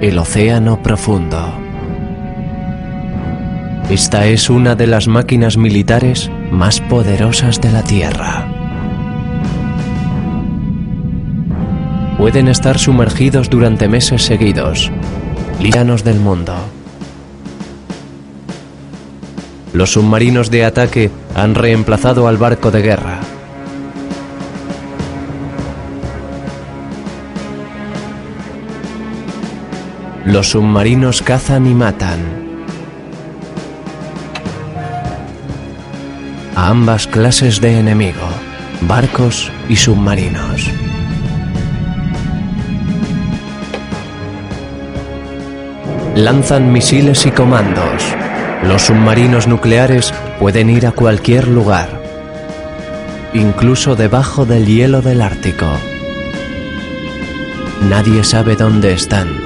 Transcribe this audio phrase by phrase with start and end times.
[0.00, 1.54] El océano profundo.
[3.88, 8.48] Esta es una de las máquinas militares más poderosas de la Tierra.
[12.18, 14.90] Pueden estar sumergidos durante meses seguidos,
[15.60, 16.54] lianos del mundo.
[19.72, 23.20] Los submarinos de ataque han reemplazado al barco de guerra.
[30.26, 32.18] Los submarinos cazan y matan.
[36.56, 38.26] A ambas clases de enemigo,
[38.88, 40.70] barcos y submarinos.
[46.14, 48.02] Lanzan misiles y comandos.
[48.62, 52.00] Los submarinos nucleares pueden ir a cualquier lugar,
[53.34, 55.66] incluso debajo del hielo del Ártico.
[57.90, 59.43] Nadie sabe dónde están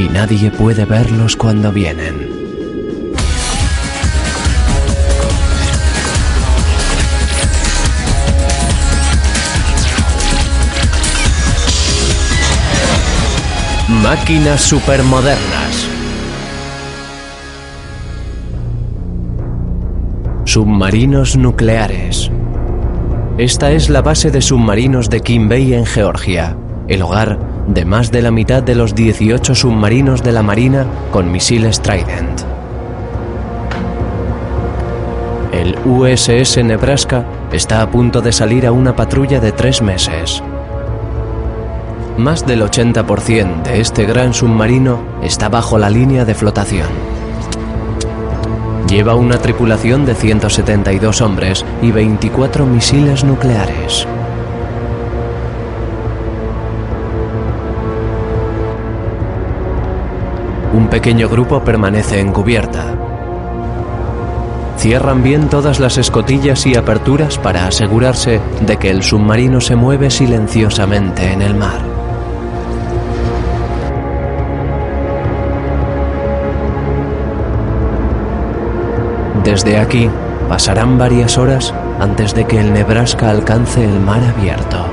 [0.00, 2.14] y nadie puede verlos cuando vienen.
[14.02, 15.86] Máquinas supermodernas.
[20.46, 22.30] Submarinos nucleares.
[23.36, 26.56] Esta es la base de submarinos de Bay en Georgia,
[26.88, 31.30] el hogar de más de la mitad de los 18 submarinos de la Marina con
[31.30, 32.40] misiles Trident.
[35.52, 40.42] El USS Nebraska está a punto de salir a una patrulla de tres meses.
[42.18, 46.88] Más del 80% de este gran submarino está bajo la línea de flotación.
[48.88, 54.08] Lleva una tripulación de 172 hombres y 24 misiles nucleares.
[60.80, 62.86] Un pequeño grupo permanece en cubierta.
[64.78, 70.08] Cierran bien todas las escotillas y aperturas para asegurarse de que el submarino se mueve
[70.08, 71.82] silenciosamente en el mar.
[79.44, 80.08] Desde aquí
[80.48, 84.89] pasarán varias horas antes de que el Nebraska alcance el mar abierto.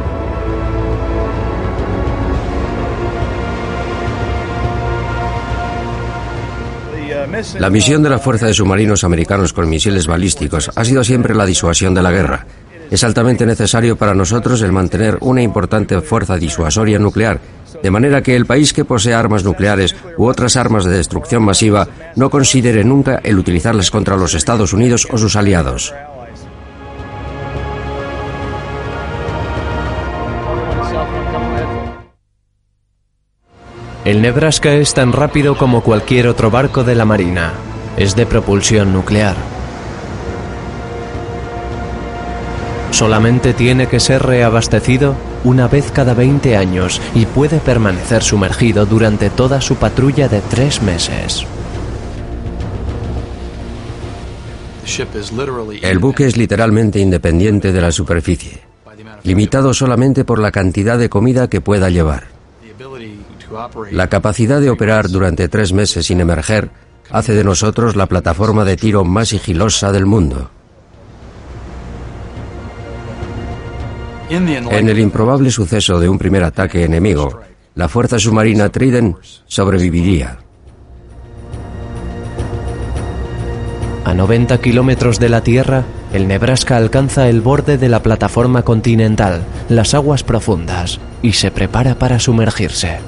[7.60, 11.46] La misión de la Fuerza de Submarinos Americanos con misiles balísticos ha sido siempre la
[11.46, 12.46] disuasión de la guerra.
[12.90, 17.40] Es altamente necesario para nosotros el mantener una importante fuerza disuasoria nuclear,
[17.84, 21.88] de manera que el país que posee armas nucleares u otras armas de destrucción masiva
[22.16, 25.94] no considere nunca el utilizarlas contra los Estados Unidos o sus aliados.
[34.08, 37.52] El Nebraska es tan rápido como cualquier otro barco de la Marina.
[37.98, 39.36] Es de propulsión nuclear.
[42.92, 45.14] Solamente tiene que ser reabastecido
[45.44, 50.82] una vez cada 20 años y puede permanecer sumergido durante toda su patrulla de tres
[50.82, 51.46] meses.
[55.82, 58.62] El buque es literalmente independiente de la superficie,
[59.24, 62.38] limitado solamente por la cantidad de comida que pueda llevar.
[63.92, 66.70] La capacidad de operar durante tres meses sin emerger
[67.10, 70.50] hace de nosotros la plataforma de tiro más sigilosa del mundo.
[74.30, 77.40] En el improbable suceso de un primer ataque enemigo,
[77.76, 80.40] la fuerza submarina Trident sobreviviría.
[84.04, 85.84] A 90 kilómetros de la Tierra,
[86.14, 91.96] el Nebraska alcanza el borde de la plataforma continental, las aguas profundas, y se prepara
[91.96, 93.00] para sumergirse.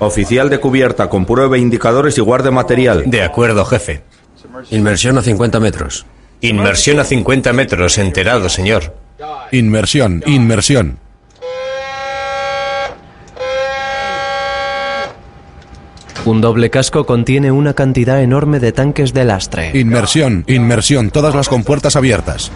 [0.00, 3.04] Oficial de cubierta, compruebe indicadores y guarde material.
[3.06, 4.02] De acuerdo, jefe.
[4.70, 6.06] Inmersión a 50 metros.
[6.40, 8.94] Inmersión a 50 metros, enterado, señor.
[9.50, 10.98] Inmersión, inmersión.
[16.24, 19.70] Un doble casco contiene una cantidad enorme de tanques de lastre.
[19.74, 22.52] Inmersión, inmersión, todas las compuertas abiertas.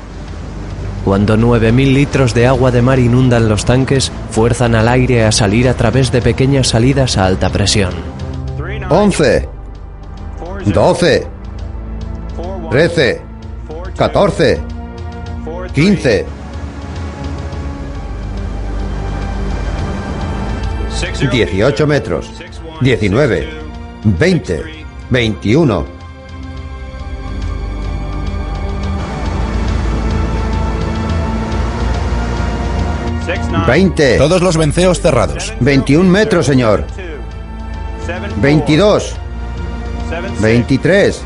[1.04, 5.68] Cuando 9.000 litros de agua de mar inundan los tanques, fuerzan al aire a salir
[5.68, 7.92] a través de pequeñas salidas a alta presión.
[8.88, 9.48] 11,
[10.66, 11.26] 12,
[12.70, 13.20] 13,
[13.96, 14.60] 14,
[15.74, 16.26] 15,
[21.30, 22.30] 18 metros,
[22.80, 23.48] 19,
[24.04, 24.62] 20,
[25.10, 26.01] 21,
[33.66, 35.52] 20, Todos los venceos cerrados.
[35.60, 36.84] 21 metros, señor.
[38.36, 39.14] 22,
[40.40, 41.22] 23,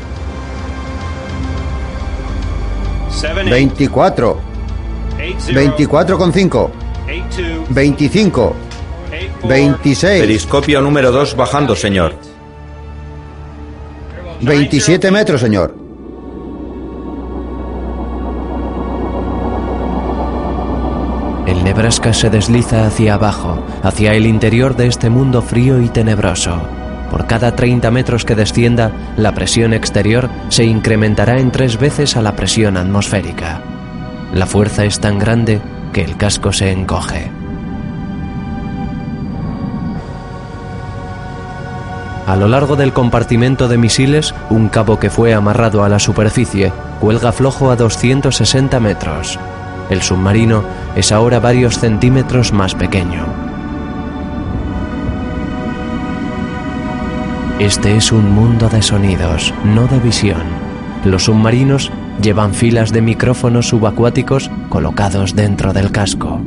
[3.49, 4.39] 24,
[5.53, 6.71] 24 con 5,
[7.69, 8.55] 25,
[9.47, 12.15] 26, Periscopio número 2 bajando, señor.
[14.41, 15.86] 27 metros, señor.
[21.77, 26.59] Nebraska se desliza hacia abajo, hacia el interior de este mundo frío y tenebroso.
[27.11, 32.23] Por cada 30 metros que descienda, la presión exterior se incrementará en tres veces a
[32.23, 33.61] la presión atmosférica.
[34.33, 35.61] La fuerza es tan grande
[35.93, 37.29] que el casco se encoge.
[42.25, 46.73] A lo largo del compartimento de misiles, un cabo que fue amarrado a la superficie
[46.99, 49.37] cuelga flojo a 260 metros.
[49.91, 50.63] El submarino
[50.97, 53.23] es ahora varios centímetros más pequeño.
[57.59, 60.41] Este es un mundo de sonidos, no de visión.
[61.05, 66.41] Los submarinos llevan filas de micrófonos subacuáticos colocados dentro del casco.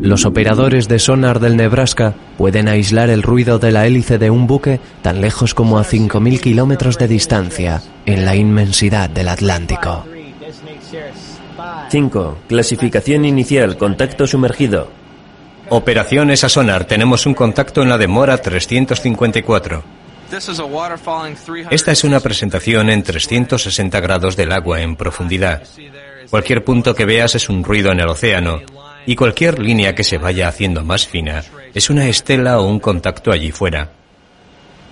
[0.00, 4.48] Los operadores de sonar del Nebraska pueden aislar el ruido de la hélice de un
[4.48, 10.04] buque tan lejos como a 5.000 kilómetros de distancia, en la inmensidad del Atlántico.
[11.88, 12.38] 5.
[12.48, 13.76] Clasificación inicial.
[13.76, 14.90] Contacto sumergido.
[15.70, 16.84] Operaciones a sonar.
[16.84, 19.82] Tenemos un contacto en la demora 354.
[21.70, 25.62] Esta es una presentación en 360 grados del agua en profundidad.
[26.28, 28.60] Cualquier punto que veas es un ruido en el océano
[29.06, 31.42] y cualquier línea que se vaya haciendo más fina
[31.72, 33.90] es una estela o un contacto allí fuera.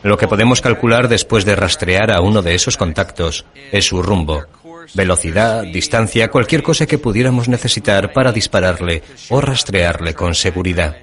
[0.02, 4.44] Lo que podemos calcular después de rastrear a uno de esos contactos es su rumbo,
[4.94, 10.96] velocidad, distancia, cualquier cosa que pudiéramos necesitar para dispararle o rastrearle con seguridad.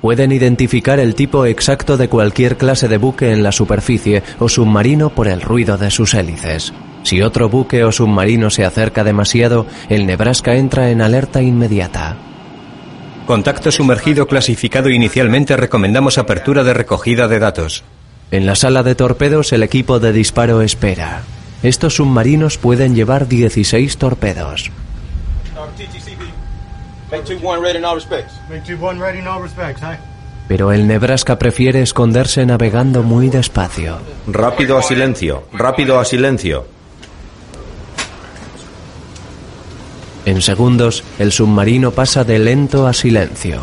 [0.00, 5.10] Pueden identificar el tipo exacto de cualquier clase de buque en la superficie o submarino
[5.10, 6.72] por el ruido de sus hélices.
[7.02, 12.16] Si otro buque o submarino se acerca demasiado, el Nebraska entra en alerta inmediata.
[13.26, 17.84] Contacto sumergido clasificado inicialmente recomendamos apertura de recogida de datos.
[18.30, 21.22] En la sala de torpedos el equipo de disparo espera.
[21.62, 24.70] Estos submarinos pueden llevar 16 torpedos.
[30.48, 33.98] Pero el Nebraska prefiere esconderse navegando muy despacio.
[34.26, 36.66] Rápido a silencio, rápido a silencio.
[40.24, 43.60] En segundos, el submarino pasa de lento a silencio.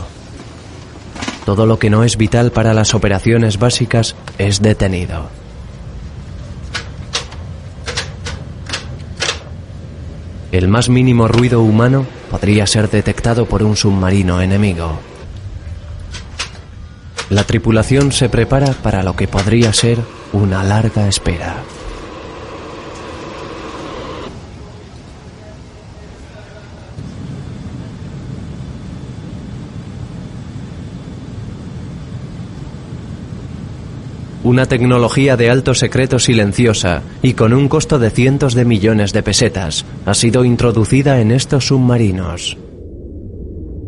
[1.45, 5.36] Todo lo que no es vital para las operaciones básicas es detenido.
[10.51, 14.99] El más mínimo ruido humano podría ser detectado por un submarino enemigo.
[17.29, 19.99] La tripulación se prepara para lo que podría ser
[20.31, 21.57] una larga espera.
[34.47, 39.21] Una tecnología de alto secreto silenciosa y con un costo de cientos de millones de
[39.21, 42.57] pesetas ha sido introducida en estos submarinos.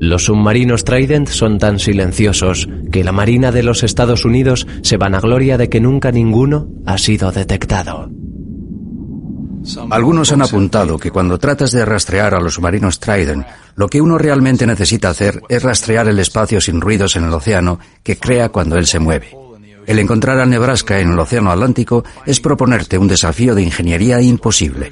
[0.02, 5.58] Los submarinos Trident son tan silenciosos que la Marina de los Estados Unidos se vanagloria
[5.58, 8.10] de que nunca ninguno ha sido detectado.
[9.92, 14.18] Algunos han apuntado que cuando tratas de rastrear a los submarinos Trident, lo que uno
[14.18, 18.76] realmente necesita hacer es rastrear el espacio sin ruidos en el océano que crea cuando
[18.76, 19.40] él se mueve.
[19.86, 24.92] El encontrar a Nebraska en el Océano Atlántico es proponerte un desafío de ingeniería imposible.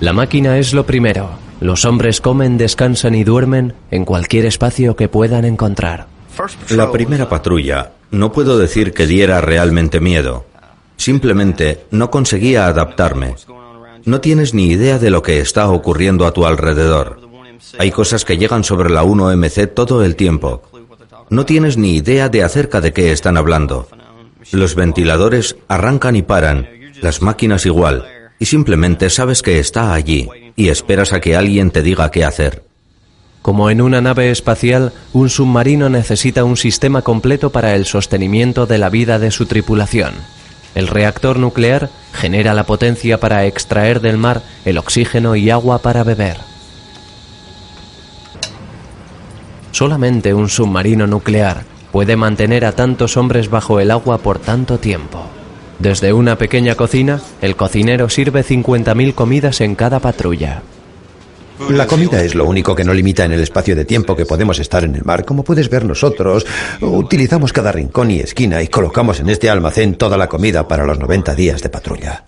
[0.00, 1.28] La máquina es lo primero.
[1.60, 6.17] Los hombres comen, descansan y duermen en cualquier espacio que puedan encontrar.
[6.70, 10.46] La primera patrulla no puedo decir que diera realmente miedo.
[10.96, 13.34] Simplemente no conseguía adaptarme.
[14.04, 17.20] No tienes ni idea de lo que está ocurriendo a tu alrededor.
[17.78, 20.62] Hay cosas que llegan sobre la 1MC todo el tiempo.
[21.30, 23.88] No tienes ni idea de acerca de qué están hablando.
[24.52, 26.68] Los ventiladores arrancan y paran,
[27.02, 28.06] las máquinas igual,
[28.38, 32.67] y simplemente sabes que está allí y esperas a que alguien te diga qué hacer.
[33.42, 38.78] Como en una nave espacial, un submarino necesita un sistema completo para el sostenimiento de
[38.78, 40.14] la vida de su tripulación.
[40.74, 46.04] El reactor nuclear genera la potencia para extraer del mar el oxígeno y agua para
[46.04, 46.36] beber.
[49.72, 55.24] Solamente un submarino nuclear puede mantener a tantos hombres bajo el agua por tanto tiempo.
[55.78, 60.62] Desde una pequeña cocina, el cocinero sirve 50.000 comidas en cada patrulla.
[61.70, 64.58] La comida es lo único que no limita en el espacio de tiempo que podemos
[64.58, 65.24] estar en el mar.
[65.24, 66.46] Como puedes ver nosotros,
[66.80, 70.98] utilizamos cada rincón y esquina y colocamos en este almacén toda la comida para los
[70.98, 72.24] 90 días de patrulla.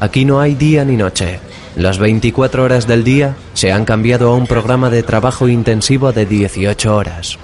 [0.00, 1.38] Aquí no hay día ni noche.
[1.76, 6.26] Las 24 horas del día se han cambiado a un programa de trabajo intensivo de
[6.26, 7.38] 18 horas.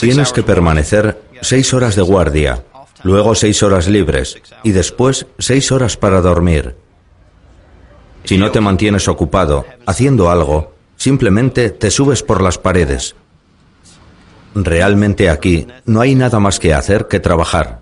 [0.00, 2.64] Tienes que permanecer seis horas de guardia,
[3.02, 6.76] luego seis horas libres y después seis horas para dormir.
[8.24, 13.14] Si no te mantienes ocupado haciendo algo, simplemente te subes por las paredes.
[14.54, 17.80] Realmente aquí no hay nada más que hacer que trabajar.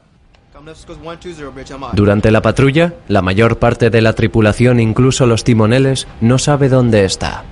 [1.94, 7.04] Durante la patrulla, la mayor parte de la tripulación, incluso los timoneles, no sabe dónde
[7.04, 7.44] está.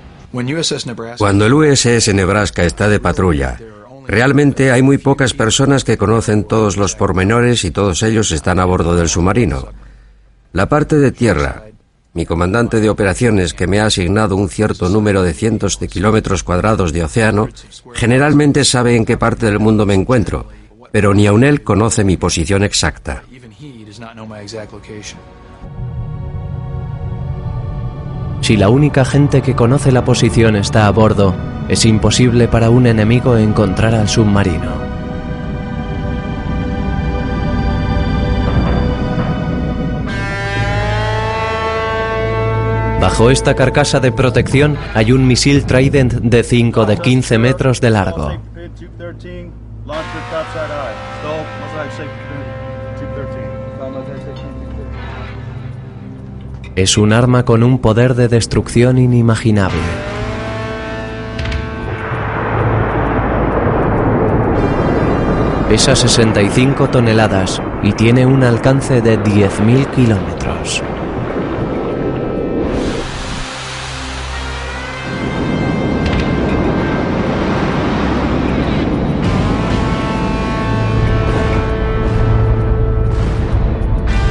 [1.19, 3.59] Cuando el USS Nebraska está de patrulla,
[4.09, 8.65] realmente hay muy pocas personas que conocen todos los pormenores y todos ellos están a
[8.65, 9.69] bordo del submarino.
[10.53, 11.67] La parte de tierra,
[12.15, 16.43] mi comandante de operaciones, que me ha asignado un cierto número de cientos de kilómetros
[16.43, 17.49] cuadrados de océano,
[17.95, 20.49] generalmente sabe en qué parte del mundo me encuentro
[20.91, 23.23] pero ni aun él conoce mi posición exacta.
[28.41, 31.35] Si la única gente que conoce la posición está a bordo,
[31.69, 34.89] es imposible para un enemigo encontrar al submarino.
[43.01, 47.91] Bajo esta carcasa de protección hay un misil Trident de 5 de 15 metros de
[47.91, 48.33] largo.
[56.79, 59.81] Es un arma con un poder de destrucción inimaginable.
[65.69, 70.85] Pesa 65 toneladas y tiene un alcance de 10.000 kilómetros.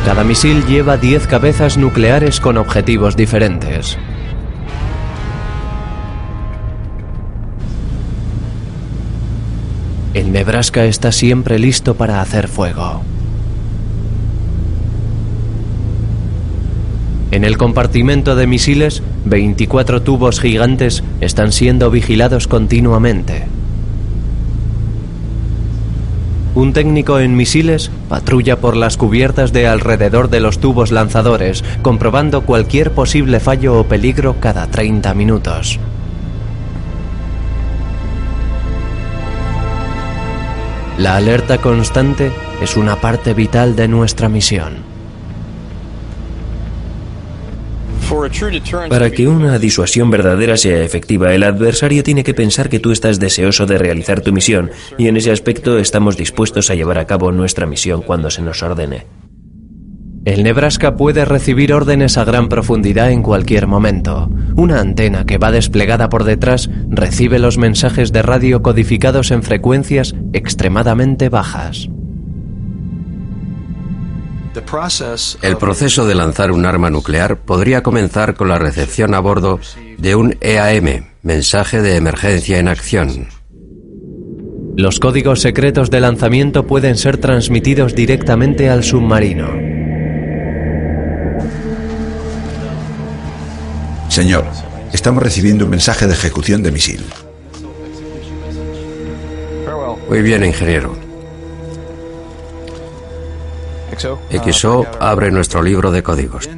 [0.08, 3.98] Cada misil lleva 10 cabezas nucleares con objetivos diferentes.
[10.14, 13.02] El Nebraska está siempre listo para hacer fuego.
[17.32, 23.57] En el compartimento de misiles, 24 tubos gigantes están siendo vigilados continuamente.
[26.58, 32.46] Un técnico en misiles patrulla por las cubiertas de alrededor de los tubos lanzadores, comprobando
[32.48, 35.80] cualquier posible fallo o peligro cada 30 minutos.
[40.98, 44.97] La alerta constante es una parte vital de nuestra misión.
[48.90, 53.20] Para que una disuasión verdadera sea efectiva, el adversario tiene que pensar que tú estás
[53.20, 57.32] deseoso de realizar tu misión, y en ese aspecto estamos dispuestos a llevar a cabo
[57.32, 59.06] nuestra misión cuando se nos ordene.
[60.28, 64.30] El Nebraska puede recibir órdenes a gran profundidad en cualquier momento.
[64.58, 70.16] Una antena que va desplegada por detrás recibe los mensajes de radio codificados en frecuencias
[70.34, 71.90] extremadamente bajas.
[75.42, 79.60] El proceso de lanzar un arma nuclear podría comenzar con la recepción a bordo
[79.98, 83.28] de un EAM, mensaje de emergencia en acción.
[84.76, 89.48] Los códigos secretos de lanzamiento pueden ser transmitidos directamente al submarino.
[94.10, 94.46] Señor,
[94.94, 97.04] estamos recibiendo un mensaje de ejecución de misil.
[100.10, 101.07] Muy bien, ingeniero.
[103.98, 106.50] XO abre nuestro libro de códigos.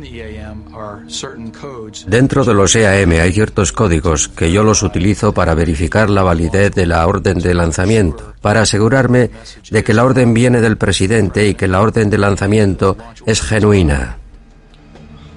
[2.07, 6.73] Dentro de los EAM hay ciertos códigos que yo los utilizo para verificar la validez
[6.73, 9.31] de la orden de lanzamiento, para asegurarme
[9.69, 14.17] de que la orden viene del presidente y que la orden de lanzamiento es genuina.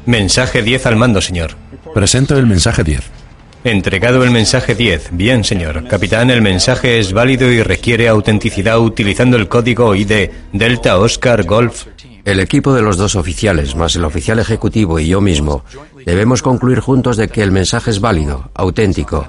[0.06, 1.52] Mensaje 10 al mando, señor.
[1.94, 3.21] Presento el mensaje 10.
[3.64, 5.10] Entregado el mensaje 10.
[5.12, 5.86] Bien, señor.
[5.86, 11.86] Capitán, el mensaje es válido y requiere autenticidad utilizando el código ID Delta Oscar Golf.
[12.24, 15.64] El equipo de los dos oficiales, más el oficial ejecutivo y yo mismo,
[16.04, 19.28] debemos concluir juntos de que el mensaje es válido, auténtico,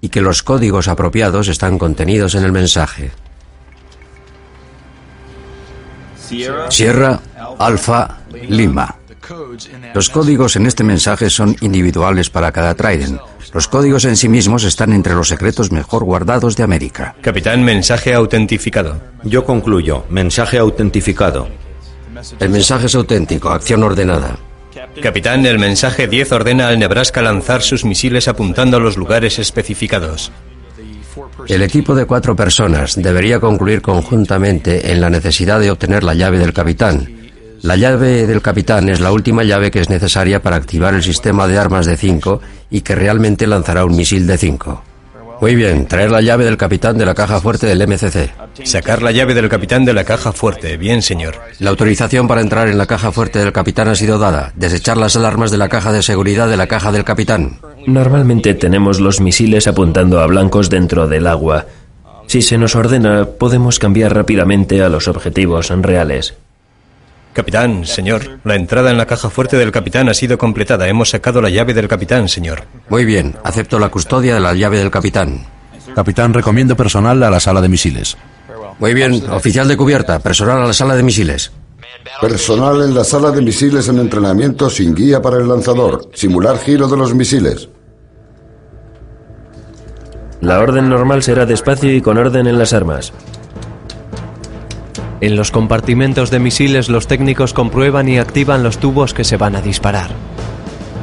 [0.00, 3.10] y que los códigos apropiados están contenidos en el mensaje.
[6.70, 7.20] Sierra,
[7.58, 8.96] Alfa, Lima.
[9.94, 13.20] Los códigos en este mensaje son individuales para cada Trident.
[13.52, 17.14] Los códigos en sí mismos están entre los secretos mejor guardados de América.
[17.20, 19.00] Capitán, mensaje autentificado.
[19.22, 20.04] Yo concluyo.
[20.10, 21.48] Mensaje autentificado.
[22.40, 24.36] El mensaje es auténtico, acción ordenada.
[25.02, 30.32] Capitán, el mensaje 10 ordena al Nebraska lanzar sus misiles apuntando a los lugares especificados.
[31.48, 36.38] El equipo de cuatro personas debería concluir conjuntamente en la necesidad de obtener la llave
[36.38, 37.23] del capitán.
[37.64, 41.48] La llave del capitán es la última llave que es necesaria para activar el sistema
[41.48, 44.82] de armas de 5 y que realmente lanzará un misil de 5.
[45.40, 48.34] Muy bien, traer la llave del capitán de la caja fuerte del MCC.
[48.64, 50.76] Sacar la llave del capitán de la caja fuerte.
[50.76, 51.36] Bien, señor.
[51.58, 54.52] La autorización para entrar en la caja fuerte del capitán ha sido dada.
[54.56, 57.60] Desechar las alarmas de la caja de seguridad de la caja del capitán.
[57.86, 61.64] Normalmente tenemos los misiles apuntando a blancos dentro del agua.
[62.26, 66.34] Si se nos ordena, podemos cambiar rápidamente a los objetivos reales.
[67.34, 70.86] Capitán, señor, la entrada en la caja fuerte del capitán ha sido completada.
[70.86, 72.62] Hemos sacado la llave del capitán, señor.
[72.88, 75.44] Muy bien, acepto la custodia de la llave del capitán.
[75.96, 78.16] Capitán, recomiendo personal a la sala de misiles.
[78.78, 81.50] Muy bien, oficial de cubierta, personal a la sala de misiles.
[82.20, 86.10] Personal en la sala de misiles en entrenamiento sin guía para el lanzador.
[86.14, 87.68] Simular giro de los misiles.
[90.40, 93.12] La orden normal será despacio y con orden en las armas.
[95.20, 99.56] En los compartimentos de misiles los técnicos comprueban y activan los tubos que se van
[99.56, 100.10] a disparar.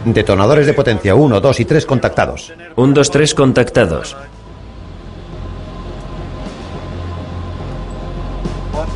[0.06, 2.54] Detonadores de potencia 1, 2 y 3 contactados.
[2.76, 4.18] 1, 2, 3 contactados.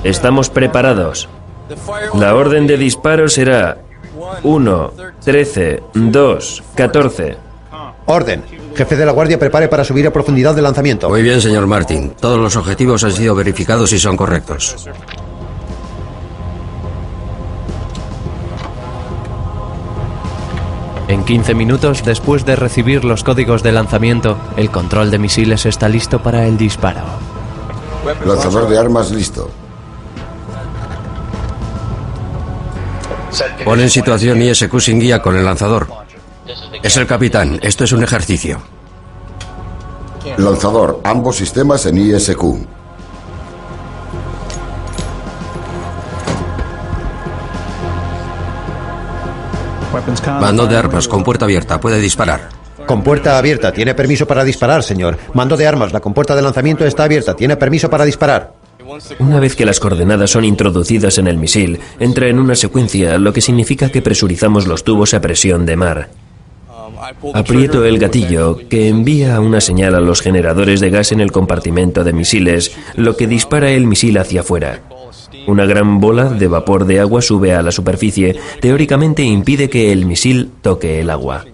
[0.04, 1.30] Estamos preparados.
[2.14, 3.78] La orden de disparo será
[4.44, 7.38] 1, 13, 2, 14.
[8.06, 8.44] Orden.
[8.76, 11.10] Jefe de la Guardia, prepare para subir a profundidad de lanzamiento.
[11.10, 12.12] Muy bien, señor Martin.
[12.20, 14.76] Todos los objetivos han sido verificados y son correctos.
[21.08, 25.88] En 15 minutos después de recibir los códigos de lanzamiento, el control de misiles está
[25.88, 27.04] listo para el disparo.
[28.26, 29.50] Lanzador de armas listo.
[33.64, 36.05] Pon en situación ISQ sin guía con el lanzador.
[36.84, 37.60] Es el capitán.
[37.62, 38.62] Esto es un ejercicio.
[40.38, 42.44] Lanzador, ambos sistemas en ISQ.
[50.40, 51.80] Mando de armas con puerta abierta.
[51.80, 52.50] Puede disparar.
[52.86, 53.72] Con puerta abierta.
[53.72, 55.18] Tiene permiso para disparar, señor.
[55.34, 55.94] Mando de armas.
[55.94, 57.36] La compuerta de lanzamiento está abierta.
[57.36, 58.54] Tiene permiso para disparar.
[59.20, 63.34] Una vez que las coordenadas son introducidas en el misil, entra en una secuencia, lo
[63.34, 66.10] que significa que presurizamos los tubos a presión de mar.
[67.34, 72.04] Aprieto el gatillo, que envía una señal a los generadores de gas en el compartimento
[72.04, 74.82] de misiles, lo que dispara el misil hacia afuera.
[75.48, 80.06] Una gran bola de vapor de agua sube a la superficie, teóricamente impide que el
[80.06, 81.46] misil toque el agua.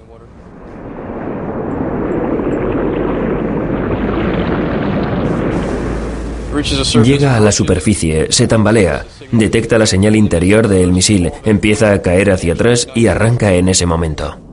[7.04, 12.30] Llega a la superficie, se tambalea, detecta la señal interior del misil, empieza a caer
[12.30, 14.51] hacia atrás y arranca en ese momento.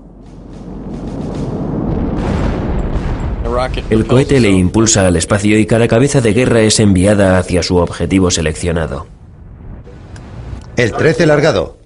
[3.90, 7.76] El cohete le impulsa al espacio y cada cabeza de guerra es enviada hacia su
[7.76, 9.06] objetivo seleccionado.
[10.76, 11.76] El 13 largado.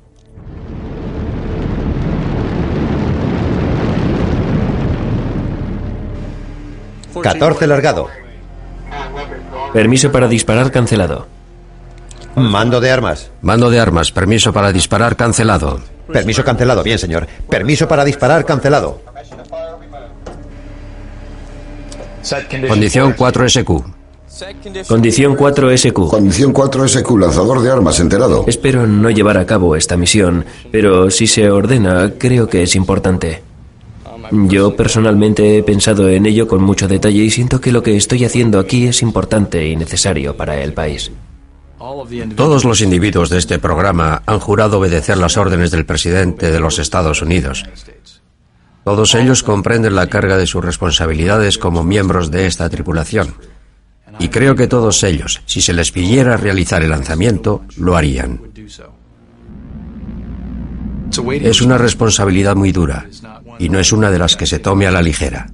[7.22, 8.08] Catorce largado.
[9.72, 11.26] Permiso para disparar cancelado.
[12.34, 13.30] Mando de armas.
[13.40, 14.12] Mando de armas.
[14.12, 15.80] Permiso para disparar cancelado.
[16.12, 16.82] Permiso cancelado.
[16.82, 17.26] Bien, señor.
[17.48, 19.00] Permiso para disparar cancelado.
[22.68, 23.84] Condición 4SQ.
[24.88, 26.08] Condición 4SQ.
[26.08, 28.44] Condición 4SQ, lanzador de armas, enterado.
[28.46, 33.42] Espero no llevar a cabo esta misión, pero si se ordena, creo que es importante.
[34.30, 38.24] Yo personalmente he pensado en ello con mucho detalle y siento que lo que estoy
[38.24, 41.10] haciendo aquí es importante y necesario para el país.
[42.36, 46.78] Todos los individuos de este programa han jurado obedecer las órdenes del presidente de los
[46.78, 47.64] Estados Unidos.
[48.84, 53.34] Todos ellos comprenden la carga de sus responsabilidades como miembros de esta tripulación.
[54.18, 58.40] Y creo que todos ellos, si se les pidiera realizar el lanzamiento, lo harían.
[61.32, 63.06] Es una responsabilidad muy dura
[63.58, 65.46] y no es una de las que se tome a la ligera.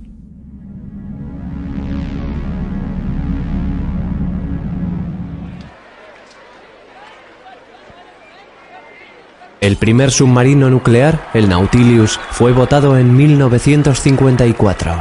[9.61, 14.95] El primer submarino nuclear, el Nautilus, fue votado en 1954.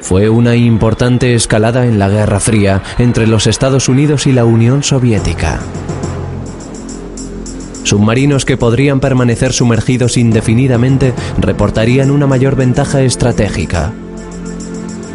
[0.00, 4.82] Fue una importante escalada en la Guerra Fría entre los Estados Unidos y la Unión
[4.82, 5.60] Soviética.
[7.82, 13.92] Submarinos que podrían permanecer sumergidos indefinidamente reportarían una mayor ventaja estratégica.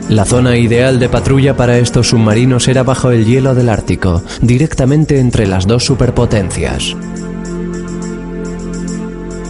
[0.09, 5.19] La zona ideal de patrulla para estos submarinos era bajo el hielo del Ártico, directamente
[5.19, 6.95] entre las dos superpotencias.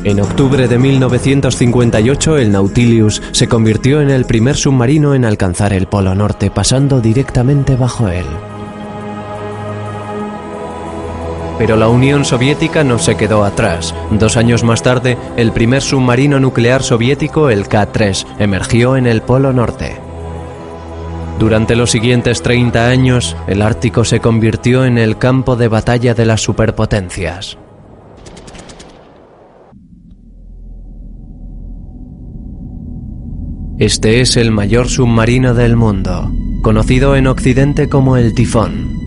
[0.04, 5.86] En octubre de 1958 el Nautilus se convirtió en el primer submarino en alcanzar el
[5.86, 8.26] Polo Norte pasando directamente bajo él.
[11.60, 13.94] Pero la Unión Soviética no se quedó atrás.
[14.10, 19.54] Dos años más tarde, el primer submarino nuclear soviético, el K-3, emergió en el Polo
[19.54, 20.07] Norte.
[21.40, 26.26] Durante los siguientes 30 años, el Ártico se convirtió en el campo de batalla de
[26.26, 27.58] las superpotencias.
[33.78, 36.32] Este es el mayor submarino del mundo,
[36.64, 38.98] conocido en Occidente como el Tifón.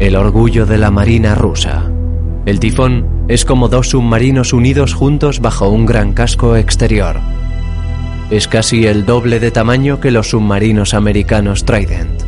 [0.00, 1.93] El orgullo de la Marina rusa.
[2.46, 7.18] El Tifón es como dos submarinos unidos juntos bajo un gran casco exterior.
[8.30, 12.22] Es casi el doble de tamaño que los submarinos americanos Trident.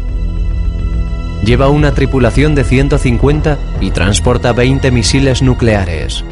[1.45, 6.25] Lleva una tripulación de 150 y transporta 20 misiles nucleares.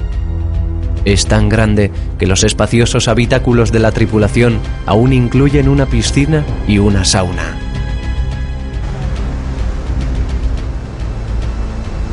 [1.05, 6.79] Es tan grande que los espaciosos habitáculos de la tripulación aún incluyen una piscina y
[6.79, 7.64] una sauna.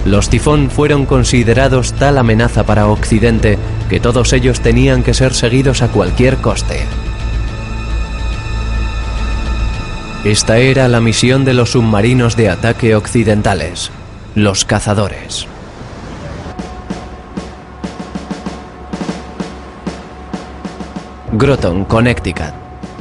[0.06, 3.60] Los tifón fueron considerados tal amenaza para Occidente
[3.90, 6.86] que todos ellos tenían que ser seguidos a cualquier coste.
[10.24, 13.92] Esta era la misión de los submarinos de ataque occidentales,
[14.36, 15.48] los cazadores.
[21.32, 22.54] Groton, Connecticut.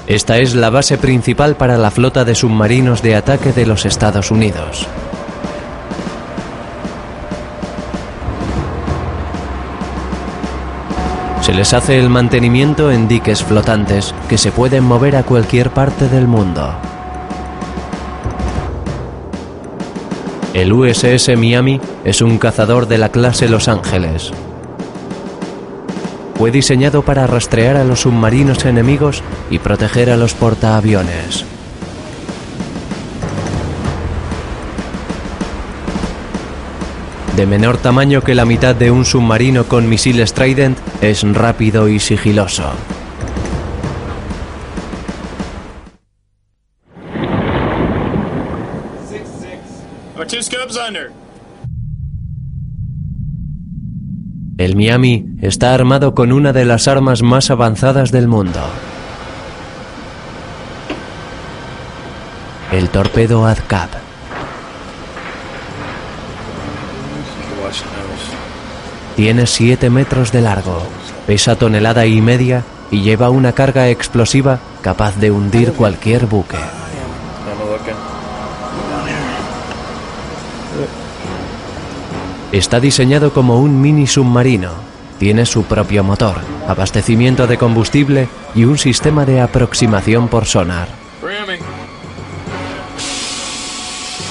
[0.07, 4.31] Esta es la base principal para la flota de submarinos de ataque de los Estados
[4.31, 4.89] Unidos.
[11.51, 16.09] Se les hace el mantenimiento en diques flotantes que se pueden mover a cualquier parte
[16.09, 16.77] del mundo.
[20.55, 24.31] El USS Miami es un cazador de la clase Los Ángeles.
[26.37, 31.50] Fue diseñado para rastrear a los submarinos enemigos y proteger a los portaaviones.
[37.37, 41.99] De menor tamaño que la mitad de un submarino con misiles Trident, es rápido y
[41.99, 42.73] sigiloso.
[54.59, 58.61] El Miami está armado con una de las armas más avanzadas del mundo.
[62.71, 64.10] El torpedo ADCAP.
[69.17, 70.83] Tiene 7 metros de largo,
[71.27, 76.57] pesa tonelada y media y lleva una carga explosiva capaz de hundir cualquier buque.
[82.53, 84.71] Está diseñado como un mini submarino.
[85.19, 91.00] Tiene su propio motor, abastecimiento de combustible y un sistema de aproximación por sonar.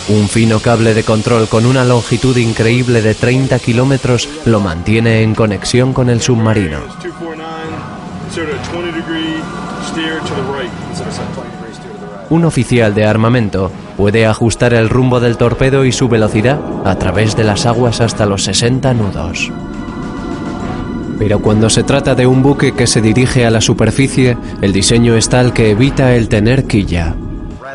[0.10, 5.36] Un fino cable de control con una longitud increíble de 30 kilómetros lo mantiene en
[5.36, 6.80] conexión con el submarino.
[12.32, 17.36] Un oficial de armamento puede ajustar el rumbo del torpedo y su velocidad a través
[17.36, 19.52] de las aguas hasta los 60 nudos.
[21.20, 25.16] Pero cuando se trata de un buque que se dirige a la superficie, el diseño
[25.16, 27.16] es tal que evita el tener quilla.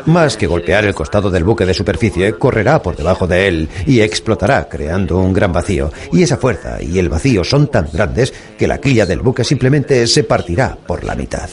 [0.05, 4.01] Más que golpear el costado del buque de superficie, correrá por debajo de él y
[4.01, 5.91] explotará, creando un gran vacío.
[6.11, 10.05] Y esa fuerza y el vacío son tan grandes que la quilla del buque simplemente
[10.05, 11.49] se partirá por la mitad.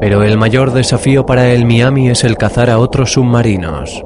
[0.00, 4.02] Pero el mayor desafío para el Miami es el cazar a otros submarinos.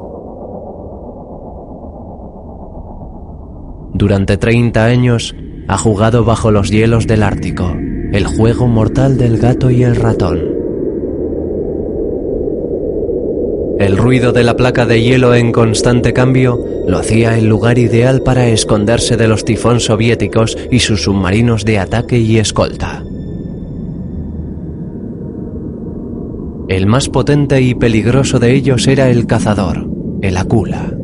[3.95, 5.35] Durante 30 años
[5.69, 7.75] ha jugado bajo los hielos del Ártico,
[8.13, 10.41] el juego mortal del gato y el ratón.
[13.79, 18.23] El ruido de la placa de hielo en constante cambio lo hacía el lugar ideal
[18.23, 23.05] para esconderse de los tifón soviéticos y sus submarinos de ataque y escolta.
[26.69, 29.89] El más potente y peligroso de ellos era el cazador,
[30.23, 30.95] el Akula.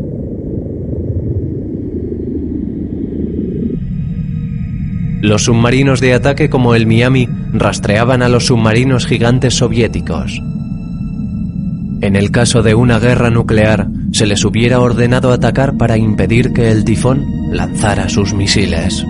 [5.22, 10.42] Los submarinos de ataque como el Miami rastreaban a los submarinos gigantes soviéticos.
[12.00, 16.72] En el caso de una guerra nuclear, se les hubiera ordenado atacar para impedir que
[16.72, 19.06] el tifón lanzara sus misiles.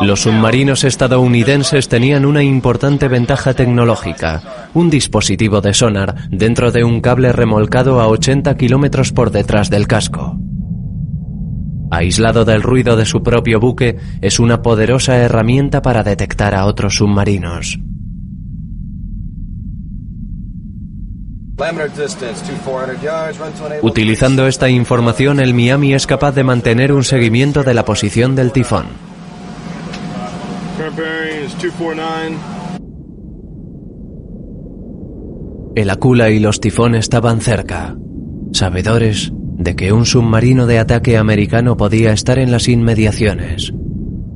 [0.00, 7.00] Los submarinos estadounidenses tenían una importante ventaja tecnológica, un dispositivo de sonar dentro de un
[7.00, 10.38] cable remolcado a 80 kilómetros por detrás del casco.
[11.90, 16.96] Aislado del ruido de su propio buque, es una poderosa herramienta para detectar a otros
[16.96, 17.78] submarinos.
[23.82, 28.52] Utilizando esta información, el Miami es capaz de mantener un seguimiento de la posición del
[28.52, 28.86] tifón.
[35.74, 37.96] El Akula y los tifón estaban cerca,
[38.52, 43.72] sabedores de que un submarino de ataque americano podía estar en las inmediaciones.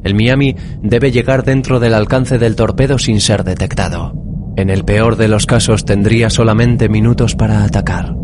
[0.05, 4.26] El Miami debe llegar dentro del alcance del torpedo sin ser detectado.
[4.57, 8.14] En el peor de los casos tendría solamente minutos para atacar.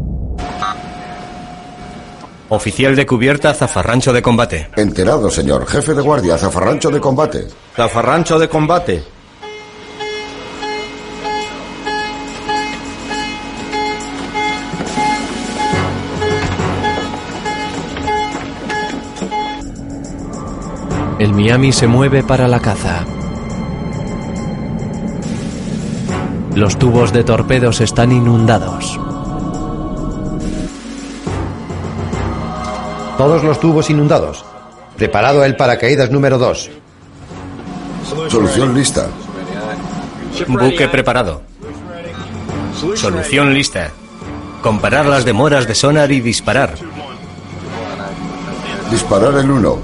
[2.49, 4.69] Oficial de cubierta, zafarrancho de combate.
[4.77, 5.67] Enterado, señor.
[5.67, 7.49] Jefe de guardia, zafarrancho de combate.
[7.77, 9.05] Zafarrancho de combate.
[21.19, 23.05] El Miami se mueve para la caza.
[26.55, 29.01] Los tubos de torpedos están inundados.
[33.17, 34.45] Todos los tubos inundados.
[34.97, 36.71] Preparado el paracaídas número 2.
[38.29, 39.07] Solución lista.
[40.47, 41.41] Buque preparado.
[42.97, 43.91] Solución lista.
[44.63, 46.75] Comparar las demoras de sonar y disparar.
[48.91, 49.79] Disparar el 1.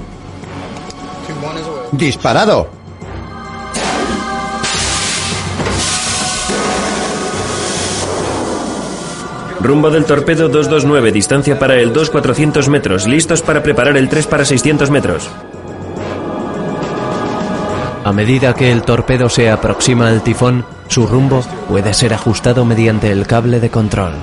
[1.93, 2.78] ¡Disparado!
[9.61, 14.25] Rumbo del torpedo 229, distancia para el 2 400 metros, listos para preparar el 3
[14.27, 15.29] para 600 metros.
[18.05, 23.11] A medida que el torpedo se aproxima al tifón, su rumbo puede ser ajustado mediante
[23.11, 24.13] el cable de control.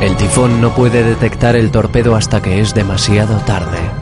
[0.00, 4.01] El tifón no puede detectar el torpedo hasta que es demasiado tarde.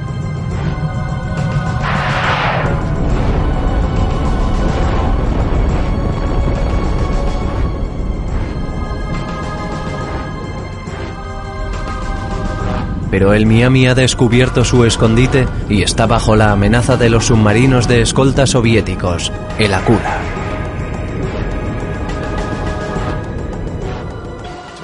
[13.11, 17.89] Pero el Miami ha descubierto su escondite y está bajo la amenaza de los submarinos
[17.89, 20.19] de escolta soviéticos, el Akula.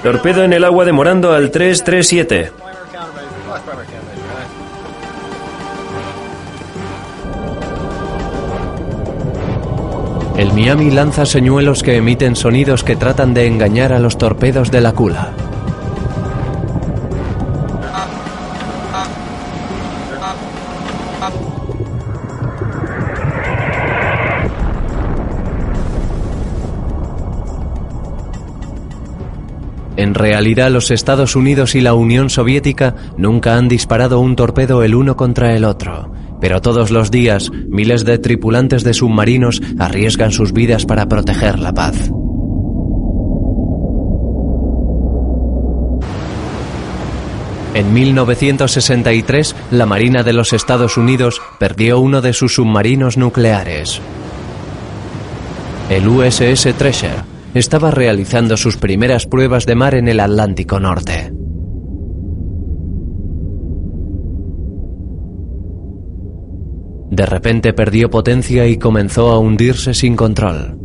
[0.03, 2.51] Torpedo en el agua demorando al 337.
[10.37, 14.81] El Miami lanza señuelos que emiten sonidos que tratan de engañar a los torpedos de
[14.81, 15.31] la Akula.
[30.27, 35.15] Realidad los Estados Unidos y la Unión Soviética nunca han disparado un torpedo el uno
[35.15, 36.11] contra el otro,
[36.41, 41.73] pero todos los días miles de tripulantes de submarinos arriesgan sus vidas para proteger la
[41.73, 42.11] paz.
[47.73, 54.01] En 1963, la Marina de los Estados Unidos perdió uno de sus submarinos nucleares.
[55.89, 61.31] El USS Treasure estaba realizando sus primeras pruebas de mar en el Atlántico Norte.
[67.09, 70.77] De repente perdió potencia y comenzó a hundirse sin control.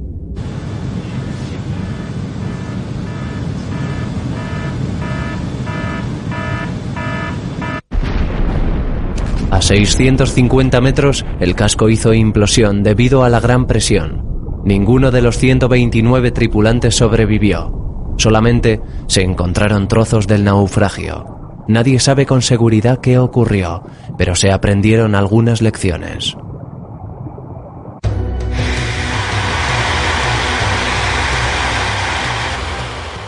[9.50, 14.31] A 650 metros, el casco hizo implosión debido a la gran presión.
[14.64, 18.14] Ninguno de los 129 tripulantes sobrevivió.
[18.16, 21.54] Solamente se encontraron trozos del naufragio.
[21.66, 23.82] Nadie sabe con seguridad qué ocurrió,
[24.16, 26.36] pero se aprendieron algunas lecciones.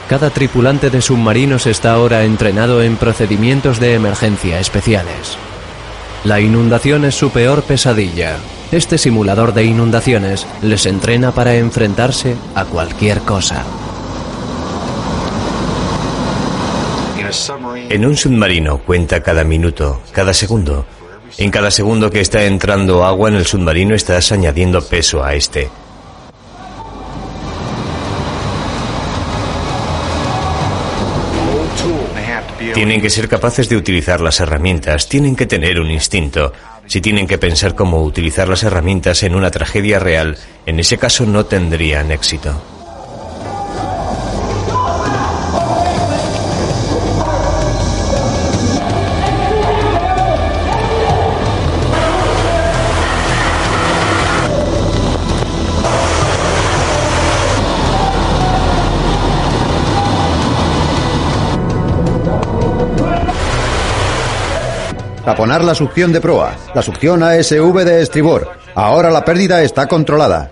[0.09, 5.37] Cada tripulante de submarinos está ahora entrenado en procedimientos de emergencia especiales.
[6.25, 8.37] La inundación es su peor pesadilla.
[8.75, 13.65] Este simulador de inundaciones les entrena para enfrentarse a cualquier cosa.
[17.89, 20.87] En un submarino cuenta cada minuto, cada segundo.
[21.39, 25.71] En cada segundo que está entrando agua en el submarino estás añadiendo peso a este.
[32.75, 36.53] Tienen que ser capaces de utilizar las herramientas, tienen que tener un instinto.
[36.87, 41.27] Si tienen que pensar cómo utilizar las herramientas en una tragedia real, en ese caso
[41.27, 42.74] no tendrían éxito.
[65.25, 66.57] Taponar la succión de proa.
[66.75, 68.51] La succión ASV de estribor.
[68.75, 70.51] Ahora la pérdida está controlada.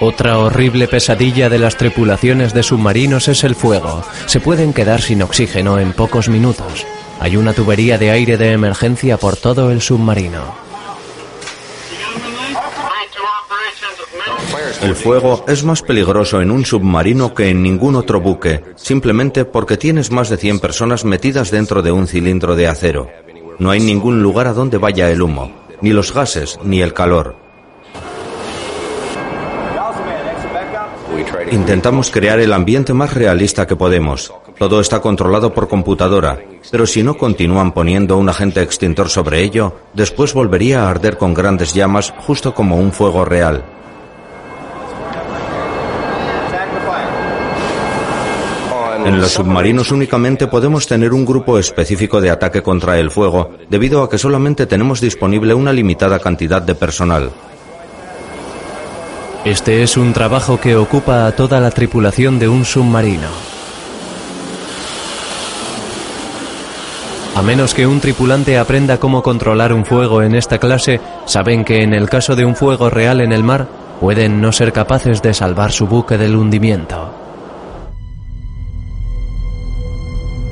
[0.00, 4.04] Otra horrible pesadilla de las tripulaciones de submarinos es el fuego.
[4.26, 6.86] Se pueden quedar sin oxígeno en pocos minutos.
[7.20, 10.67] Hay una tubería de aire de emergencia por todo el submarino.
[14.82, 19.76] El fuego es más peligroso en un submarino que en ningún otro buque, simplemente porque
[19.76, 23.08] tienes más de 100 personas metidas dentro de un cilindro de acero.
[23.58, 27.34] No hay ningún lugar a donde vaya el humo, ni los gases, ni el calor.
[31.50, 34.32] Intentamos crear el ambiente más realista que podemos.
[34.58, 36.38] Todo está controlado por computadora,
[36.70, 41.34] pero si no continúan poniendo un agente extintor sobre ello, después volvería a arder con
[41.34, 43.64] grandes llamas justo como un fuego real.
[49.04, 54.02] En los submarinos únicamente podemos tener un grupo específico de ataque contra el fuego, debido
[54.02, 57.30] a que solamente tenemos disponible una limitada cantidad de personal.
[59.44, 63.28] Este es un trabajo que ocupa a toda la tripulación de un submarino.
[67.34, 71.82] A menos que un tripulante aprenda cómo controlar un fuego en esta clase, saben que
[71.82, 73.68] en el caso de un fuego real en el mar,
[74.00, 77.17] pueden no ser capaces de salvar su buque del hundimiento.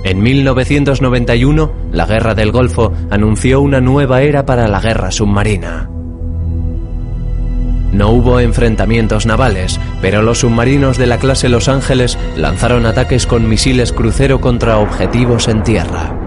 [0.06, 5.90] En 1991, la Guerra del Golfo anunció una nueva era para la guerra submarina.
[7.90, 13.48] No hubo enfrentamientos navales, pero los submarinos de la clase Los Ángeles lanzaron ataques con
[13.48, 16.25] misiles crucero contra objetivos en tierra.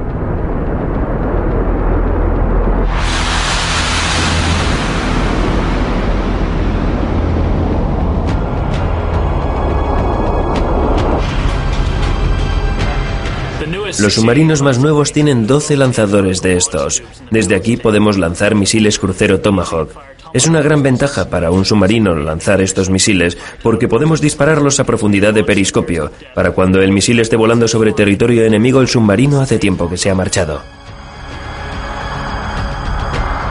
[14.01, 17.03] Los submarinos más nuevos tienen 12 lanzadores de estos.
[17.31, 19.89] Desde aquí podemos lanzar misiles crucero Tomahawk.
[20.33, 25.33] Es una gran ventaja para un submarino lanzar estos misiles porque podemos dispararlos a profundidad
[25.33, 26.11] de periscopio.
[26.33, 30.09] Para cuando el misil esté volando sobre territorio enemigo, el submarino hace tiempo que se
[30.09, 30.61] ha marchado.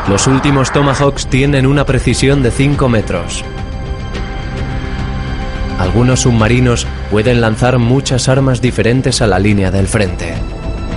[0.08, 3.44] Los últimos Tomahawks tienen una precisión de 5 metros.
[5.78, 10.34] Algunos submarinos pueden lanzar muchas armas diferentes a la línea del frente.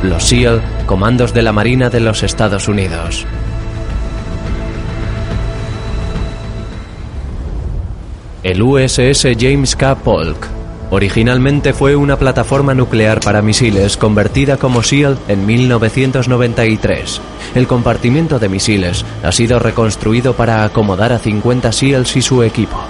[0.03, 3.25] Los SEAL, comandos de la Marina de los Estados Unidos.
[8.43, 9.95] El USS James K.
[9.95, 10.47] Polk
[10.89, 17.21] originalmente fue una plataforma nuclear para misiles convertida como SEAL en 1993.
[17.53, 22.83] El compartimiento de misiles ha sido reconstruido para acomodar a 50 SEALs y su equipo.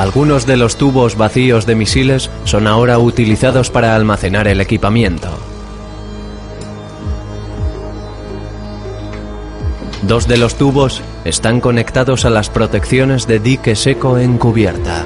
[0.00, 5.28] Algunos de los tubos vacíos de misiles son ahora utilizados para almacenar el equipamiento.
[10.00, 15.04] Dos de los tubos están conectados a las protecciones de dique seco en cubierta.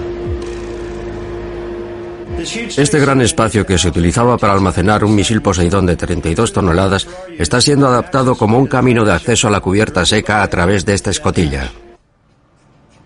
[2.76, 7.61] Este gran espacio que se utilizaba para almacenar un misil Poseidón de 32 toneladas está
[7.61, 11.11] siendo adaptado como un camino de acceso a la cubierta seca a través de esta
[11.11, 11.72] escotilla.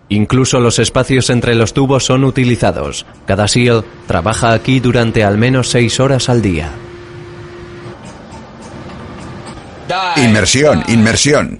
[0.09, 3.05] Incluso los espacios entre los tubos son utilizados.
[3.27, 6.71] Cada SEAL trabaja aquí durante al menos seis horas al día.
[10.17, 11.59] Inmersión, inmersión.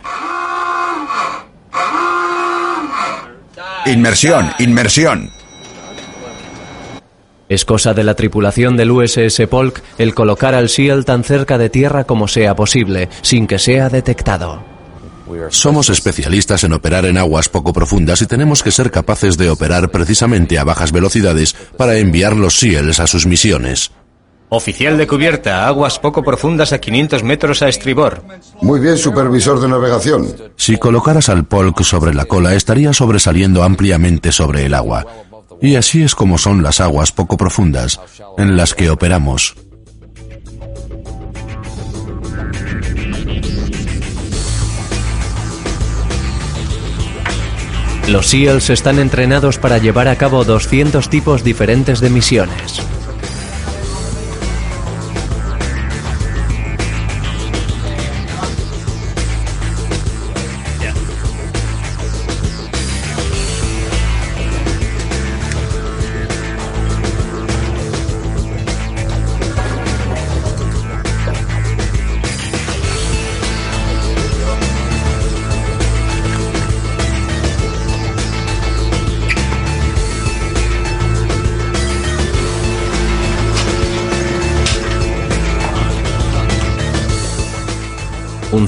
[3.85, 5.31] Inmersión, inmersión.
[7.47, 11.69] Es cosa de la tripulación del USS Polk el colocar al SEAL tan cerca de
[11.69, 14.78] tierra como sea posible, sin que sea detectado.
[15.49, 19.89] Somos especialistas en operar en aguas poco profundas y tenemos que ser capaces de operar
[19.89, 23.91] precisamente a bajas velocidades para enviar los SEALs a sus misiones.
[24.51, 28.23] Oficial de cubierta, aguas poco profundas a 500 metros a estribor.
[28.61, 30.36] Muy bien, supervisor de navegación.
[30.55, 35.05] Si colocaras al Polk sobre la cola, estaría sobresaliendo ampliamente sobre el agua.
[35.61, 37.99] Y así es como son las aguas poco profundas
[38.39, 39.55] en las que operamos.
[48.10, 52.82] Los SEALs están entrenados para llevar a cabo 200 tipos diferentes de misiones.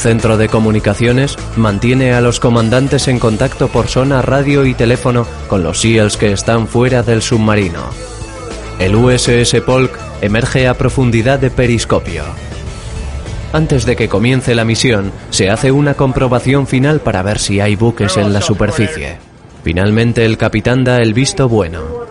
[0.02, 5.64] Centro de comunicaciones mantiene a los comandantes en contacto por zona radio y teléfono con
[5.64, 7.90] los SEALs que están fuera del submarino.
[8.80, 12.24] El USS Polk emerge a profundidad de periscopio.
[13.54, 17.76] Antes de que comience la misión, se hace una comprobación final para ver si hay
[17.76, 19.18] buques en la superficie.
[19.64, 22.11] Finalmente el capitán da el visto bueno.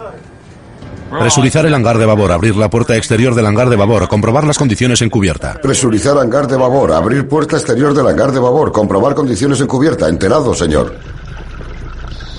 [1.19, 4.59] Presurizar el hangar de babor, abrir la puerta exterior del hangar de babor, comprobar las
[4.59, 5.61] condiciones en cubierta.
[5.61, 10.09] Presurizar hangar de babor, abrir puerta exterior del hangar de babor, comprobar condiciones en cubierta.
[10.09, 10.95] Enterado, señor.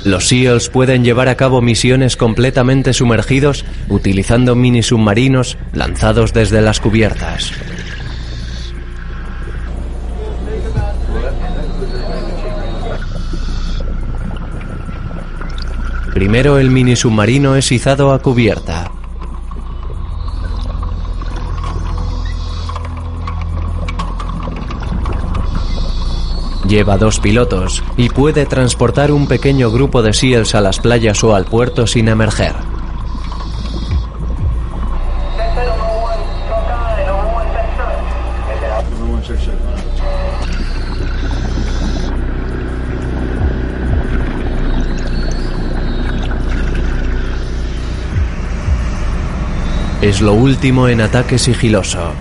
[0.03, 6.80] Los SEALs pueden llevar a cabo misiones completamente sumergidos utilizando mini submarinos lanzados desde las
[6.80, 7.51] cubiertas.
[16.14, 18.91] Primero el mini submarino es izado a cubierta.
[26.68, 31.36] Lleva dos pilotos y puede transportar un pequeño grupo de SEALs a las playas o
[31.36, 32.70] al puerto sin emerger.
[50.12, 52.12] Es lo último en ataque sigiloso.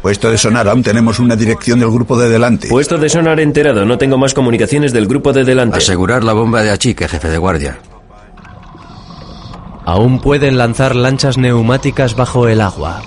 [0.00, 2.68] Puesto de sonar, aún tenemos una dirección del grupo de delante.
[2.68, 5.78] Puesto de sonar enterado, no tengo más comunicaciones del grupo de delante.
[5.78, 7.80] Asegurar la bomba de achique, jefe de guardia.
[9.84, 13.02] Aún pueden lanzar lanchas neumáticas bajo el agua.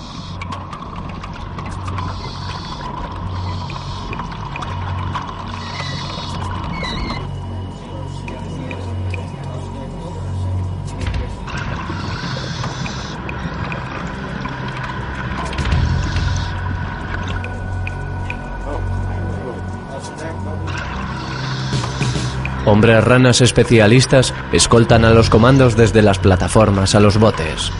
[22.74, 27.70] Hombres ranas especialistas escoltan a los comandos desde las plataformas a los botes.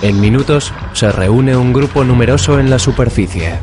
[0.00, 3.58] En minutos se reúne un grupo numeroso en la superficie.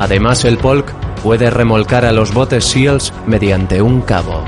[0.00, 0.92] Además, el Polk
[1.22, 4.42] puede remolcar a los botes SEALs mediante un cabo.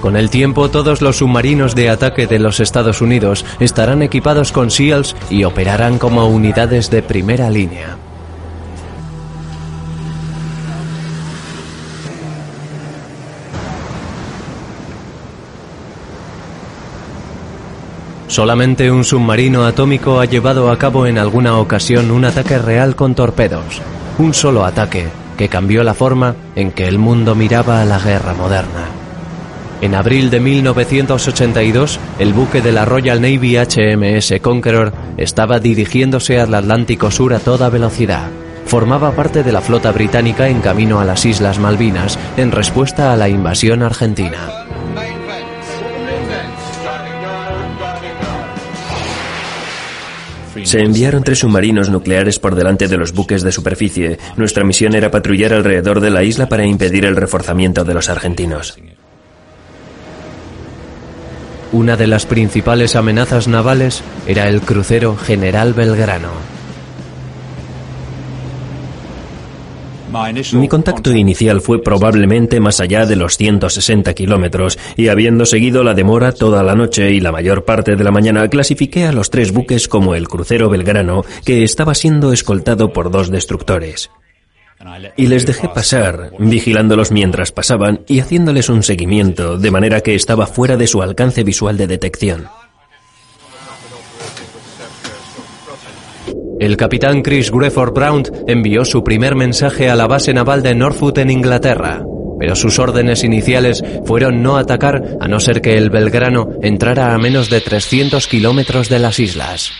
[0.00, 4.70] Con el tiempo, todos los submarinos de ataque de los Estados Unidos estarán equipados con
[4.70, 7.98] SEALs y operarán como unidades de primera línea.
[18.28, 23.16] Solamente un submarino atómico ha llevado a cabo en alguna ocasión un ataque real con
[23.16, 23.82] torpedos.
[24.18, 28.34] Un solo ataque que cambió la forma en que el mundo miraba a la guerra
[28.34, 28.97] moderna.
[29.80, 36.52] En abril de 1982, el buque de la Royal Navy HMS Conqueror estaba dirigiéndose al
[36.52, 38.28] Atlántico Sur a toda velocidad.
[38.66, 43.16] Formaba parte de la flota británica en camino a las Islas Malvinas en respuesta a
[43.16, 44.66] la invasión argentina.
[50.64, 54.18] Se enviaron tres submarinos nucleares por delante de los buques de superficie.
[54.36, 58.76] Nuestra misión era patrullar alrededor de la isla para impedir el reforzamiento de los argentinos.
[61.70, 66.30] Una de las principales amenazas navales era el crucero General Belgrano.
[70.54, 75.92] Mi contacto inicial fue probablemente más allá de los 160 kilómetros y habiendo seguido la
[75.92, 79.52] demora toda la noche y la mayor parte de la mañana, clasifiqué a los tres
[79.52, 84.10] buques como el crucero Belgrano, que estaba siendo escoltado por dos destructores.
[85.16, 90.46] Y les dejé pasar, vigilándolos mientras pasaban y haciéndoles un seguimiento, de manera que estaba
[90.46, 92.48] fuera de su alcance visual de detección.
[96.60, 101.18] El capitán Chris Grefford Brown envió su primer mensaje a la base naval de Norfolk
[101.18, 102.02] en Inglaterra,
[102.38, 107.18] pero sus órdenes iniciales fueron no atacar a no ser que el Belgrano entrara a
[107.18, 109.72] menos de 300 kilómetros de las islas.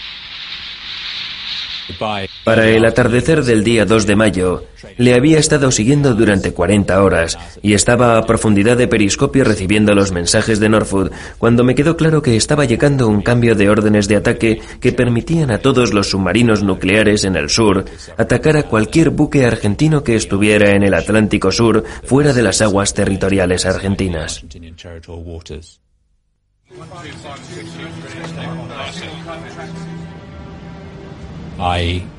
[2.44, 4.64] Para el atardecer del día 2 de mayo,
[4.96, 10.12] le había estado siguiendo durante 40 horas y estaba a profundidad de periscopio recibiendo los
[10.12, 14.16] mensajes de Norfolk cuando me quedó claro que estaba llegando un cambio de órdenes de
[14.16, 17.84] ataque que permitían a todos los submarinos nucleares en el sur
[18.16, 22.94] atacar a cualquier buque argentino que estuviera en el Atlántico Sur fuera de las aguas
[22.94, 24.44] territoriales argentinas.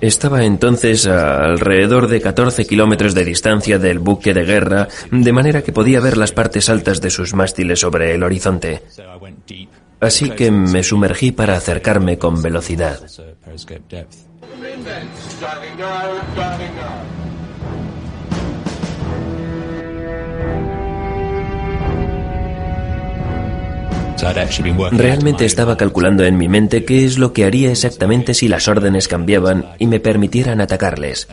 [0.02, 5.62] Estaba entonces a alrededor de 14 kilómetros de distancia del buque de guerra, de manera
[5.62, 8.84] que podía ver las partes altas de sus mástiles sobre el horizonte.
[10.02, 13.00] Así que me sumergí para acercarme con velocidad.
[24.92, 29.08] Realmente estaba calculando en mi mente qué es lo que haría exactamente si las órdenes
[29.08, 31.28] cambiaban y me permitieran atacarles.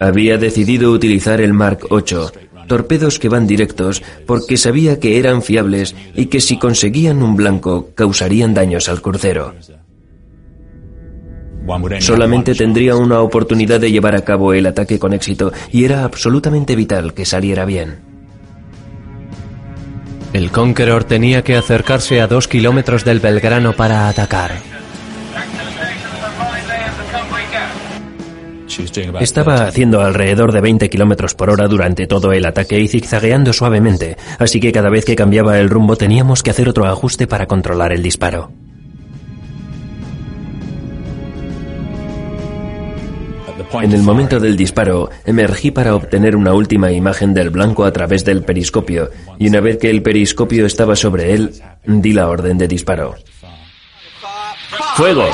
[0.00, 2.32] Había decidido utilizar el Mark 8,
[2.66, 7.90] torpedos que van directos, porque sabía que eran fiables y que si conseguían un blanco
[7.94, 9.54] causarían daños al crucero.
[12.00, 16.74] Solamente tendría una oportunidad de llevar a cabo el ataque con éxito y era absolutamente
[16.76, 18.07] vital que saliera bien.
[20.32, 24.52] El Conqueror tenía que acercarse a dos kilómetros del Belgrano para atacar.
[29.20, 34.16] Estaba haciendo alrededor de 20 kilómetros por hora durante todo el ataque y zigzagueando suavemente,
[34.38, 37.92] así que cada vez que cambiaba el rumbo teníamos que hacer otro ajuste para controlar
[37.92, 38.50] el disparo.
[43.72, 48.24] En el momento del disparo, emergí para obtener una última imagen del blanco a través
[48.24, 51.52] del periscopio, y una vez que el periscopio estaba sobre él,
[51.84, 53.16] di la orden de disparo.
[54.96, 55.26] ¡Fuego!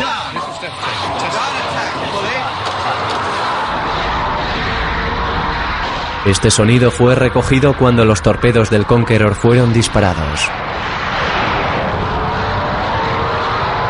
[6.26, 10.50] Este sonido fue recogido cuando los torpedos del Conqueror fueron disparados.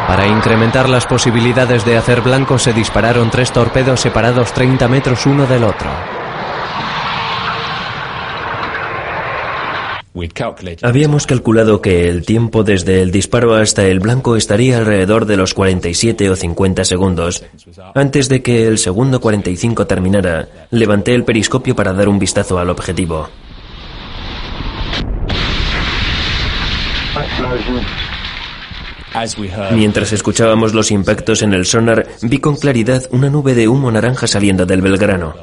[0.07, 5.47] Para incrementar las posibilidades de hacer blanco se dispararon tres torpedos separados 30 metros uno
[5.47, 5.91] del otro.
[10.83, 15.55] Habíamos calculado que el tiempo desde el disparo hasta el blanco estaría alrededor de los
[15.55, 17.45] 47 o 50 segundos.
[17.95, 22.71] Antes de que el segundo 45 terminara, levanté el periscopio para dar un vistazo al
[22.71, 23.29] objetivo.
[29.73, 34.27] Mientras escuchábamos los impactos en el sonar, vi con claridad una nube de humo naranja
[34.27, 35.35] saliendo del Belgrano.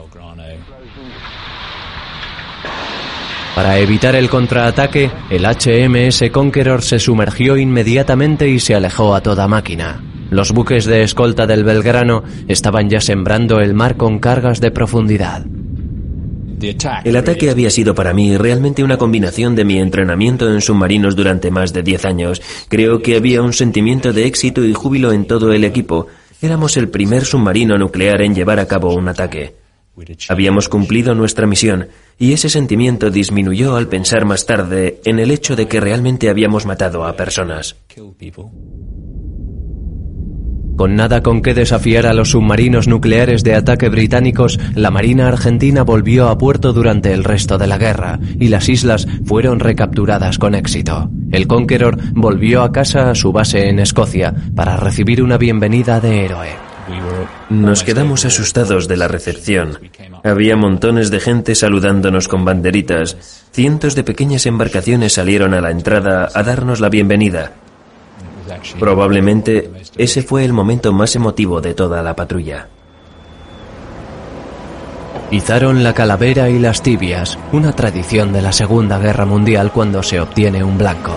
[3.55, 9.47] Para evitar el contraataque, el HMS Conqueror se sumergió inmediatamente y se alejó a toda
[9.47, 10.01] máquina.
[10.29, 15.45] Los buques de escolta del Belgrano estaban ya sembrando el mar con cargas de profundidad.
[17.03, 21.51] El ataque había sido para mí realmente una combinación de mi entrenamiento en submarinos durante
[21.51, 22.41] más de 10 años.
[22.69, 26.07] Creo que había un sentimiento de éxito y júbilo en todo el equipo.
[26.41, 29.55] Éramos el primer submarino nuclear en llevar a cabo un ataque.
[30.29, 35.55] Habíamos cumplido nuestra misión y ese sentimiento disminuyó al pensar más tarde en el hecho
[35.55, 37.75] de que realmente habíamos matado a personas.
[40.81, 45.83] Con nada con que desafiar a los submarinos nucleares de ataque británicos, la Marina Argentina
[45.83, 50.55] volvió a puerto durante el resto de la guerra y las islas fueron recapturadas con
[50.55, 51.11] éxito.
[51.31, 56.25] El Conqueror volvió a casa a su base en Escocia para recibir una bienvenida de
[56.25, 56.49] héroe.
[57.51, 59.77] Nos quedamos asustados de la recepción.
[60.23, 63.45] Había montones de gente saludándonos con banderitas.
[63.51, 67.51] Cientos de pequeñas embarcaciones salieron a la entrada a darnos la bienvenida.
[68.79, 72.67] Probablemente ese fue el momento más emotivo de toda la patrulla.
[75.31, 80.19] Izaron la calavera y las tibias, una tradición de la Segunda Guerra Mundial cuando se
[80.19, 81.13] obtiene un blanco.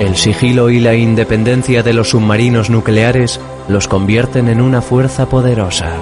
[0.00, 3.38] El sigilo y la independencia de los submarinos nucleares
[3.68, 5.92] los convierten en una fuerza poderosa.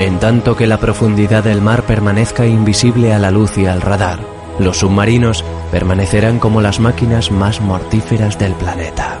[0.00, 4.18] En tanto que la profundidad del mar permanezca invisible a la luz y al radar,
[4.58, 9.20] los submarinos permanecerán como las máquinas más mortíferas del planeta.